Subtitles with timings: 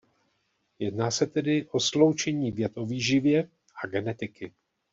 [0.79, 3.49] Jedná se tedy o sloučení věd o výživě
[3.83, 4.53] a genetiky.